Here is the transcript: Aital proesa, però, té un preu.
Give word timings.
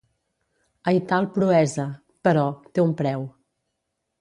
Aital 0.91 1.27
proesa, 1.35 1.85
però, 2.29 2.47
té 2.73 2.87
un 2.89 2.99
preu. 3.03 3.29